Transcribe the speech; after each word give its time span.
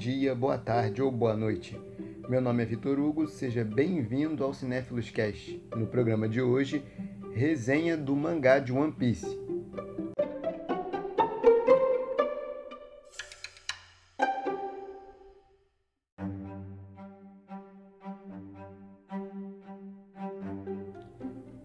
dia, 0.00 0.34
boa 0.34 0.56
tarde 0.56 1.02
ou 1.02 1.12
boa 1.12 1.36
noite. 1.36 1.78
Meu 2.26 2.40
nome 2.40 2.62
é 2.62 2.64
Vitor 2.64 2.98
Hugo, 2.98 3.28
seja 3.28 3.62
bem-vindo 3.62 4.42
ao 4.42 4.54
Cinéfilos 4.54 5.10
Cast. 5.10 5.62
No 5.76 5.86
programa 5.86 6.26
de 6.26 6.40
hoje, 6.40 6.82
resenha 7.34 7.98
do 7.98 8.16
mangá 8.16 8.58
de 8.58 8.72
One 8.72 8.92
Piece. 8.92 9.38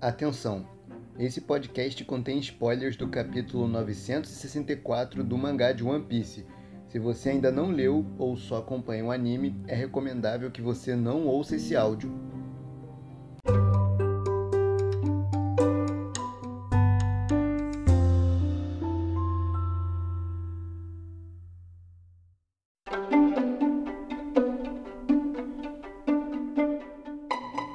Atenção! 0.02 0.68
Esse 1.18 1.39
podcast 1.39 2.04
contém 2.04 2.39
spoilers 2.39 2.97
do 2.97 3.07
capítulo 3.07 3.65
964 3.70 5.24
do 5.24 5.38
mangá 5.38 5.71
de 5.71 5.86
One 5.86 6.04
Piece. 6.04 6.46
Se 6.96 7.00
você 7.00 7.32
ainda 7.32 7.52
não 7.52 7.72
leu 7.72 8.06
ou 8.18 8.38
só 8.38 8.60
acompanha 8.60 9.04
o 9.04 9.12
anime, 9.12 9.54
é 9.68 9.76
recomendável 9.76 10.50
que 10.50 10.62
você 10.62 10.96
não 10.96 11.28
ouça 11.28 11.58
esse 11.58 11.76
áudio. 11.76 12.10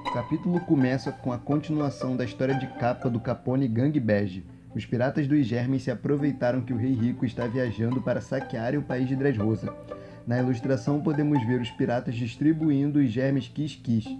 O 0.06 0.12
capítulo 0.14 0.60
começa 0.60 1.12
com 1.12 1.30
a 1.30 1.36
continuação 1.36 2.16
da 2.16 2.24
história 2.24 2.54
de 2.54 2.66
capa 2.78 3.10
do 3.10 3.20
Capone 3.20 3.68
Gang 3.68 4.00
Bege. 4.00 4.46
Os 4.74 4.86
piratas 4.86 5.26
dos 5.26 5.46
Germes 5.46 5.82
se 5.82 5.90
aproveitaram 5.90 6.60
que 6.60 6.72
o 6.72 6.76
Rei 6.76 6.94
Rico 6.94 7.26
está 7.26 7.46
viajando 7.46 8.00
para 8.00 8.20
saquear 8.20 8.76
o 8.76 8.82
país 8.82 9.08
de 9.08 9.16
Dressrosa. 9.16 9.74
Na 10.26 10.38
ilustração 10.38 11.00
podemos 11.00 11.44
ver 11.44 11.60
os 11.60 11.70
piratas 11.70 12.14
distribuindo 12.14 13.00
os 13.00 13.10
germes 13.10 13.48
Kiss. 13.48 14.16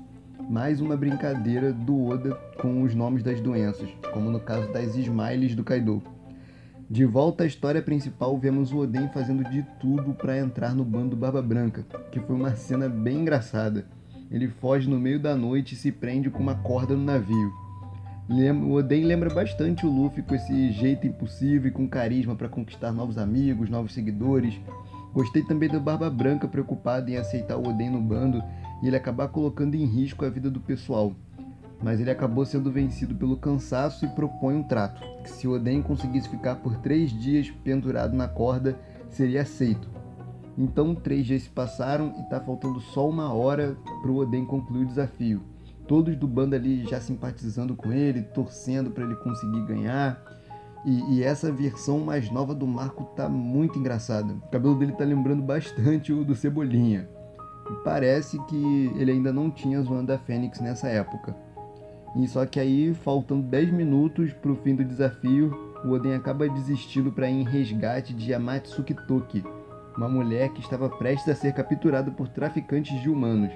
Mais 0.49 0.81
uma 0.81 0.97
brincadeira 0.97 1.73
do 1.73 2.07
Oda 2.07 2.35
com 2.61 2.83
os 2.83 2.97
nomes 2.97 3.23
das 3.23 3.41
doenças, 3.41 3.89
como 4.13 4.29
no 4.29 4.41
caso 4.41 4.73
das 4.73 4.97
Smiles 4.97 5.55
do 5.55 5.63
Kaido. 5.63 6.03
De 6.91 7.05
volta 7.05 7.45
à 7.45 7.47
história 7.47 7.81
principal, 7.81 8.37
vemos 8.37 8.73
o 8.73 8.79
Oden 8.79 9.09
fazendo 9.15 9.49
de 9.49 9.65
tudo 9.79 10.13
para 10.15 10.37
entrar 10.37 10.75
no 10.75 10.85
bando 10.85 11.15
Barba 11.15 11.41
Branca, 11.41 11.87
que 12.11 12.19
foi 12.19 12.35
uma 12.35 12.57
cena 12.57 12.89
bem 12.89 13.19
engraçada. 13.19 13.87
Ele 14.29 14.49
foge 14.49 14.91
no 14.91 14.99
meio 14.99 15.21
da 15.21 15.37
noite 15.37 15.75
e 15.75 15.79
se 15.79 15.93
prende 15.93 16.29
com 16.29 16.43
uma 16.43 16.57
corda 16.57 16.97
no 16.97 17.05
navio. 17.05 17.70
O 18.33 18.75
Oden 18.75 19.07
lembra 19.07 19.29
bastante 19.29 19.85
o 19.85 19.91
Luffy 19.91 20.23
com 20.23 20.37
esse 20.37 20.71
jeito 20.71 21.05
impulsivo 21.05 21.67
e 21.67 21.71
com 21.73 21.89
carisma 21.89 22.37
para 22.37 22.49
conquistar 22.49 22.93
novos 22.93 23.19
amigos, 23.19 23.69
novos 23.69 23.93
seguidores. 23.93 24.55
Gostei 25.13 25.43
também 25.43 25.69
do 25.69 25.81
Barba 25.81 26.09
Branca 26.09 26.47
preocupado 26.47 27.11
em 27.11 27.17
aceitar 27.17 27.57
o 27.57 27.69
Oden 27.69 27.91
no 27.91 28.01
bando 28.01 28.41
e 28.81 28.87
ele 28.87 28.95
acabar 28.95 29.27
colocando 29.27 29.75
em 29.75 29.85
risco 29.85 30.25
a 30.25 30.31
vida 30.31 30.49
do 30.49 30.61
pessoal. 30.61 31.13
Mas 31.83 31.99
ele 31.99 32.13
acabou 32.13 32.47
sendo 32.47 32.71
vencido 32.71 33.17
pelo 33.17 33.37
cansaço 33.37 34.05
e 34.05 34.09
propõe 34.11 34.55
um 34.55 34.63
trato, 34.63 35.03
que 35.25 35.31
se 35.31 35.49
Oden 35.49 35.83
conseguisse 35.83 36.29
ficar 36.29 36.55
por 36.55 36.77
três 36.77 37.11
dias 37.11 37.51
pendurado 37.65 38.15
na 38.15 38.29
corda, 38.29 38.79
seria 39.09 39.43
aceito. 39.43 39.91
Então 40.57 40.95
três 40.95 41.27
dias 41.27 41.43
se 41.43 41.49
passaram 41.49 42.15
e 42.17 42.21
está 42.21 42.39
faltando 42.39 42.81
só 42.81 43.09
uma 43.09 43.33
hora 43.33 43.77
para 44.01 44.11
o 44.13 44.19
Oden 44.19 44.45
concluir 44.47 44.85
o 44.85 44.87
desafio. 44.87 45.43
Todos 45.91 46.15
do 46.15 46.29
bando 46.29 46.55
ali 46.55 46.85
já 46.85 47.01
simpatizando 47.01 47.75
com 47.75 47.93
ele, 47.93 48.23
torcendo 48.23 48.93
para 48.93 49.03
ele 49.03 49.17
conseguir 49.17 49.61
ganhar. 49.67 50.23
E, 50.87 51.17
e, 51.17 51.25
essa 51.25 51.51
versão 51.51 51.99
mais 51.99 52.31
nova 52.31 52.55
do 52.55 52.65
Marco 52.65 53.07
tá 53.17 53.29
muito 53.29 53.77
engraçada. 53.77 54.33
O 54.35 54.51
cabelo 54.53 54.77
dele 54.77 54.93
tá 54.93 55.03
lembrando 55.03 55.43
bastante 55.43 56.13
o 56.13 56.25
do 56.25 56.37
Cebolinha. 56.37 57.09
E 57.69 57.75
parece 57.83 58.39
que 58.45 58.93
ele 59.01 59.11
ainda 59.11 59.33
não 59.33 59.51
tinha 59.51 59.83
zoando 59.83 60.07
da 60.07 60.19
Fênix 60.19 60.61
nessa 60.61 60.87
época. 60.87 61.35
E 62.15 62.29
só 62.29 62.47
que 62.47 62.61
aí, 62.61 62.95
faltando 62.95 63.43
10 63.43 63.73
minutos 63.73 64.33
pro 64.33 64.55
fim 64.55 64.77
do 64.77 64.85
desafio, 64.85 65.75
o 65.85 65.91
Oden 65.91 66.15
acaba 66.15 66.49
desistindo 66.49 67.11
para 67.11 67.29
ir 67.29 67.41
em 67.41 67.43
resgate 67.43 68.15
de 68.15 68.31
Yamatsuki 68.31 68.95
Toki, 69.09 69.45
uma 69.97 70.09
mulher 70.09 70.51
que 70.51 70.61
estava 70.61 70.89
prestes 70.89 71.29
a 71.29 71.35
ser 71.35 71.53
capturada 71.53 72.13
por 72.13 72.29
traficantes 72.29 73.03
de 73.03 73.11
humanos. 73.11 73.51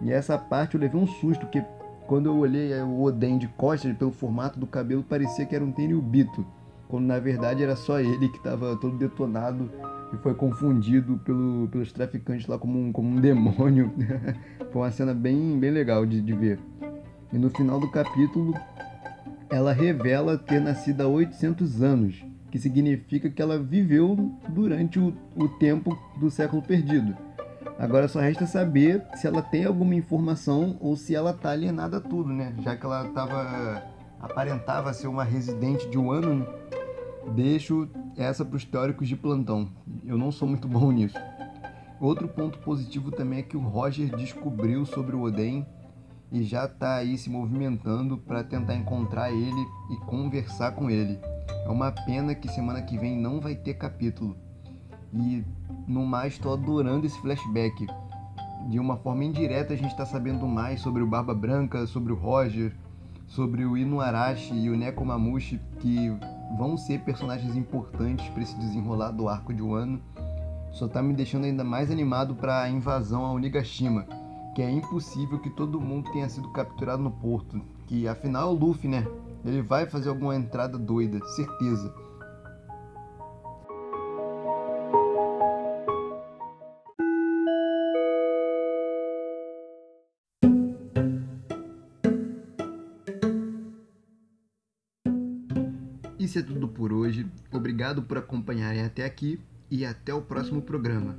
E 0.00 0.12
essa 0.12 0.36
parte 0.36 0.74
eu 0.74 0.80
levei 0.80 1.00
um 1.00 1.06
susto, 1.06 1.46
porque 1.46 1.64
quando 2.06 2.26
eu 2.26 2.36
olhei 2.36 2.72
o 2.82 3.02
Oden 3.02 3.38
de 3.38 3.48
costas, 3.48 3.96
pelo 3.96 4.12
formato 4.12 4.58
do 4.58 4.66
cabelo, 4.66 5.02
parecia 5.02 5.44
que 5.44 5.54
era 5.54 5.64
um 5.64 5.72
Tenryubito, 5.72 6.46
quando 6.88 7.06
na 7.06 7.18
verdade 7.18 7.62
era 7.62 7.76
só 7.76 8.00
ele 8.00 8.28
que 8.28 8.36
estava 8.36 8.76
todo 8.76 8.96
detonado 8.96 9.70
e 10.12 10.16
foi 10.18 10.34
confundido 10.34 11.18
pelo, 11.18 11.68
pelos 11.68 11.92
traficantes 11.92 12.46
lá 12.46 12.58
como 12.58 12.78
um, 12.78 12.92
como 12.92 13.08
um 13.08 13.20
demônio. 13.20 13.92
foi 14.72 14.82
uma 14.82 14.90
cena 14.90 15.12
bem, 15.12 15.58
bem 15.58 15.70
legal 15.70 16.06
de, 16.06 16.20
de 16.20 16.32
ver. 16.32 16.58
E 17.32 17.38
no 17.38 17.50
final 17.50 17.80
do 17.80 17.90
capítulo, 17.90 18.54
ela 19.50 19.72
revela 19.72 20.38
ter 20.38 20.60
nascido 20.60 21.00
há 21.02 21.08
800 21.08 21.82
anos, 21.82 22.24
que 22.50 22.58
significa 22.58 23.28
que 23.28 23.42
ela 23.42 23.58
viveu 23.58 24.32
durante 24.48 24.98
o, 24.98 25.12
o 25.34 25.48
tempo 25.48 25.98
do 26.20 26.30
século 26.30 26.62
perdido. 26.62 27.16
Agora 27.78 28.08
só 28.08 28.20
resta 28.20 28.46
saber 28.46 29.04
se 29.14 29.26
ela 29.26 29.42
tem 29.42 29.64
alguma 29.64 29.94
informação 29.94 30.76
ou 30.80 30.96
se 30.96 31.14
ela 31.14 31.32
tá 31.32 31.50
alienada 31.50 31.98
a 31.98 32.00
tudo, 32.00 32.32
né? 32.32 32.54
Já 32.60 32.76
que 32.76 32.86
ela 32.86 33.04
tava 33.08 33.82
aparentava 34.20 34.92
ser 34.92 35.08
uma 35.08 35.24
residente 35.24 35.88
de 35.88 35.98
um 35.98 36.10
ano, 36.10 36.36
né? 36.36 36.46
deixo 37.34 37.88
essa 38.16 38.44
para 38.44 38.56
os 38.56 38.64
teóricos 38.64 39.08
de 39.08 39.16
plantão. 39.16 39.68
Eu 40.04 40.16
não 40.16 40.32
sou 40.32 40.48
muito 40.48 40.66
bom 40.66 40.90
nisso. 40.90 41.18
Outro 42.00 42.28
ponto 42.28 42.58
positivo 42.58 43.10
também 43.10 43.40
é 43.40 43.42
que 43.42 43.56
o 43.56 43.60
Roger 43.60 44.14
descobriu 44.16 44.84
sobre 44.84 45.16
o 45.16 45.22
Oden 45.22 45.66
e 46.30 46.42
já 46.42 46.64
está 46.64 46.96
aí 46.96 47.16
se 47.16 47.30
movimentando 47.30 48.18
para 48.18 48.44
tentar 48.44 48.74
encontrar 48.74 49.30
ele 49.30 49.66
e 49.90 49.96
conversar 50.06 50.72
com 50.72 50.90
ele. 50.90 51.18
É 51.64 51.68
uma 51.68 51.90
pena 51.90 52.34
que 52.34 52.48
semana 52.48 52.82
que 52.82 52.98
vem 52.98 53.16
não 53.16 53.40
vai 53.40 53.54
ter 53.54 53.74
capítulo. 53.74 54.36
E 55.18 55.44
no 55.86 56.04
mais 56.04 56.34
estou 56.34 56.52
adorando 56.52 57.06
esse 57.06 57.18
flashback. 57.20 57.86
De 58.68 58.78
uma 58.78 58.96
forma 58.96 59.24
indireta 59.24 59.74
a 59.74 59.76
gente 59.76 59.90
está 59.90 60.04
sabendo 60.04 60.46
mais 60.46 60.80
sobre 60.80 61.02
o 61.02 61.06
Barba 61.06 61.34
Branca, 61.34 61.86
sobre 61.86 62.12
o 62.12 62.16
Roger, 62.16 62.74
sobre 63.26 63.64
o 63.64 63.76
Inuarashi 63.76 64.54
e 64.54 64.70
o 64.70 64.76
Nekomamushi, 64.76 65.60
que 65.80 66.12
vão 66.58 66.76
ser 66.76 67.00
personagens 67.00 67.56
importantes 67.56 68.28
para 68.28 68.42
esse 68.42 68.56
desenrolar 68.58 69.10
do 69.10 69.28
arco 69.28 69.54
de 69.54 69.62
Wano. 69.62 70.00
Só 70.72 70.86
está 70.86 71.02
me 71.02 71.14
deixando 71.14 71.44
ainda 71.44 71.64
mais 71.64 71.90
animado 71.90 72.34
para 72.34 72.62
a 72.62 72.68
invasão 72.68 73.24
a 73.24 73.32
Onigashima 73.32 74.06
que 74.56 74.62
é 74.62 74.70
impossível 74.70 75.38
que 75.38 75.50
todo 75.50 75.78
mundo 75.78 76.10
tenha 76.12 76.30
sido 76.30 76.48
capturado 76.48 77.02
no 77.02 77.10
porto. 77.10 77.60
Que 77.86 78.08
afinal 78.08 78.48
é 78.48 78.52
o 78.54 78.56
Luffy, 78.56 78.88
né? 78.88 79.06
Ele 79.44 79.60
vai 79.60 79.84
fazer 79.84 80.08
alguma 80.08 80.34
entrada 80.34 80.78
doida, 80.78 81.20
certeza. 81.26 81.94
Isso 96.26 96.40
é 96.40 96.42
tudo 96.42 96.66
por 96.66 96.92
hoje. 96.92 97.24
Obrigado 97.52 98.02
por 98.02 98.18
acompanharem 98.18 98.82
até 98.82 99.04
aqui 99.04 99.38
e 99.70 99.86
até 99.86 100.12
o 100.12 100.20
próximo 100.20 100.60
programa. 100.60 101.16